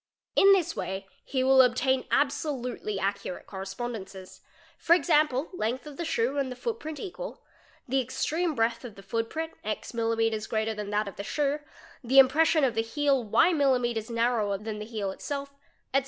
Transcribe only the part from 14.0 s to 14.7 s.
| narrower